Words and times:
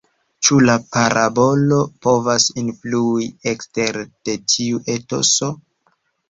Ĉu 0.47 0.55
la 0.67 0.75
parabolo 0.93 1.77
povas 2.05 2.47
influi 2.61 3.27
ekstere 3.53 4.07
de 4.31 4.37
tiu 4.55 4.81
etoso? 4.97 5.53